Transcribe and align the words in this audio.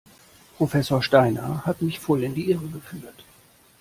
Professor 0.57 1.03
Steiner 1.03 1.63
hat 1.63 1.83
mich 1.83 1.99
voll 1.99 2.23
in 2.23 2.33
die 2.33 2.49
Irre 2.49 2.65
geführt. 2.69 3.23